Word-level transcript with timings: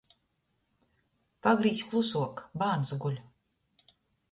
Pagrīz 1.49 1.85
klusuok— 1.91 2.43
bārns 2.65 2.97
guļ! 3.07 3.23